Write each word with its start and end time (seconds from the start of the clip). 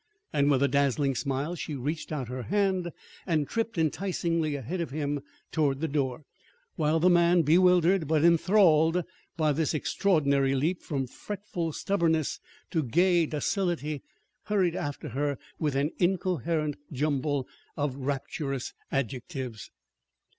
And, 0.33 0.49
with 0.49 0.63
a 0.63 0.67
dazzling 0.67 1.13
smile, 1.13 1.53
she 1.53 1.75
reached 1.75 2.11
out 2.11 2.27
her 2.27 2.41
hand 2.41 2.91
and 3.27 3.47
tripped 3.47 3.77
enticingly 3.77 4.55
ahead 4.55 4.81
of 4.81 4.89
him 4.89 5.21
toward 5.51 5.79
the 5.79 5.87
door; 5.87 6.23
while 6.75 6.99
the 6.99 7.07
man, 7.07 7.43
bewildered, 7.43 8.07
but 8.07 8.23
enthralled 8.25 9.03
by 9.37 9.51
this 9.51 9.75
extraordinary 9.75 10.55
leap 10.55 10.81
from 10.81 11.05
fretful 11.05 11.71
stubbornness 11.71 12.39
to 12.71 12.81
gay 12.81 13.27
docility, 13.27 14.01
hurried 14.45 14.75
after 14.75 15.09
her 15.09 15.37
with 15.59 15.75
an 15.75 15.91
incoherent 15.99 16.77
jumble 16.91 17.47
of 17.77 17.95
rapturous 17.95 18.73
adjectives. 18.91 19.69